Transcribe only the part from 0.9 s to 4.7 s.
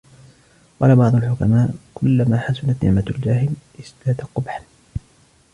بَعْضُ الْحُكَمَاءِ كُلَّمَا حَسُنَتْ نِعْمَةُ الْجَاهِلِ ازْدَادَ قُبْحًا